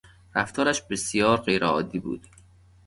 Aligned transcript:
رفتارش 0.35 0.81
بسیار 0.81 1.37
غیر 1.41 1.65
عادی 1.65 1.99
بود. 1.99 2.27